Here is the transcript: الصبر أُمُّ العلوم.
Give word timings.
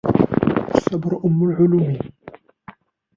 الصبر 0.75 1.21
أُمُّ 1.25 1.43
العلوم. 1.49 1.99